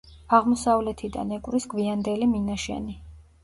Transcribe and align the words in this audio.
აღმოსავლეთიდან 0.37 1.35
ეკვრის 1.39 1.69
გვიანდელი 1.77 2.33
მინაშენი. 2.35 3.01